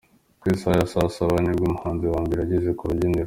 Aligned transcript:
Ku 0.39 0.45
isaha 0.53 0.75
ya 0.79 0.87
saa 0.91 1.13
saba 1.15 1.35
ni 1.43 1.51
bwo 1.55 1.63
umuhanzi 1.69 2.05
wa 2.13 2.19
mbere 2.25 2.39
yageze 2.41 2.69
ku 2.77 2.83
rubyiniro. 2.89 3.19